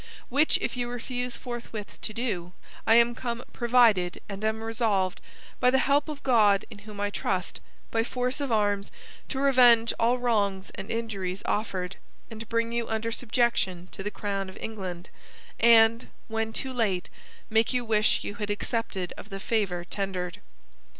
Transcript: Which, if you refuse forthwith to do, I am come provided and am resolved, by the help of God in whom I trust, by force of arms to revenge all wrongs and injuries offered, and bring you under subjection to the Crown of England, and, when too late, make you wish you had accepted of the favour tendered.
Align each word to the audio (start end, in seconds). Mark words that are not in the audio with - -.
Which, 0.29 0.57
if 0.61 0.75
you 0.75 0.89
refuse 0.89 1.37
forthwith 1.37 2.01
to 2.01 2.11
do, 2.11 2.53
I 2.87 2.95
am 2.95 3.13
come 3.13 3.43
provided 3.53 4.19
and 4.27 4.43
am 4.43 4.63
resolved, 4.63 5.21
by 5.59 5.69
the 5.69 5.77
help 5.77 6.09
of 6.09 6.23
God 6.23 6.65
in 6.71 6.79
whom 6.79 6.99
I 6.99 7.11
trust, 7.11 7.61
by 7.91 8.03
force 8.03 8.41
of 8.41 8.51
arms 8.51 8.89
to 9.29 9.37
revenge 9.37 9.93
all 9.99 10.17
wrongs 10.17 10.71
and 10.71 10.89
injuries 10.89 11.43
offered, 11.45 11.97
and 12.31 12.49
bring 12.49 12.71
you 12.71 12.87
under 12.87 13.11
subjection 13.11 13.89
to 13.91 14.01
the 14.01 14.09
Crown 14.09 14.49
of 14.49 14.57
England, 14.57 15.09
and, 15.59 16.07
when 16.27 16.51
too 16.51 16.73
late, 16.73 17.07
make 17.51 17.71
you 17.71 17.85
wish 17.85 18.23
you 18.23 18.33
had 18.33 18.49
accepted 18.49 19.13
of 19.17 19.29
the 19.29 19.39
favour 19.39 19.85
tendered. 19.85 20.41